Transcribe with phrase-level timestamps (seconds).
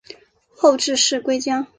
[0.55, 1.67] 后致仕归家。